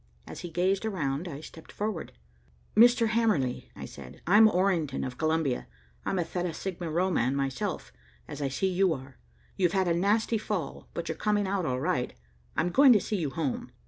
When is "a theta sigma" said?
6.17-6.89